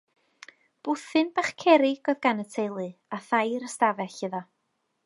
[0.87, 4.43] Bwthyn bach cerrig oedd gan y teulu, a thair ystafell iddo.